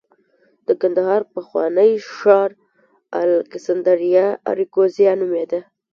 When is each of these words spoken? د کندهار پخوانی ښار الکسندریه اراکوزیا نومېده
د 0.67 0.69
کندهار 0.81 1.21
پخوانی 1.35 1.91
ښار 2.17 2.49
الکسندریه 3.23 4.27
اراکوزیا 4.49 5.11
نومېده 5.19 5.59